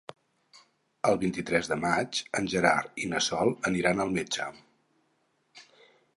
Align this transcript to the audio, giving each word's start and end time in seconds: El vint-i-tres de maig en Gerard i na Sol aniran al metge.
El 1.09 1.19
vint-i-tres 1.23 1.69
de 1.73 1.77
maig 1.83 2.21
en 2.41 2.49
Gerard 2.55 3.05
i 3.05 3.11
na 3.13 3.21
Sol 3.27 3.53
aniran 3.73 4.03
al 4.09 4.13
metge. 4.19 4.51